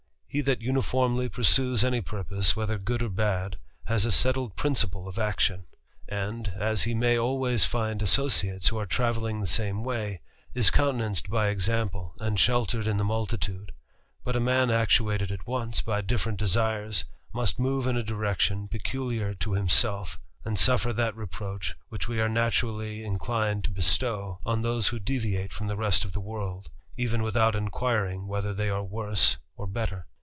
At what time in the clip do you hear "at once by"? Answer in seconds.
15.33-15.99